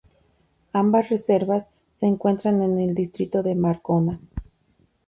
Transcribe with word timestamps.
Ambas 0.73 1.09
reservas 1.09 1.69
se 1.93 2.07
encuentran 2.07 2.63
en 2.63 2.79
el 2.79 2.95
distrito 2.95 3.43
de 3.43 3.53
Marcona. 3.53 4.19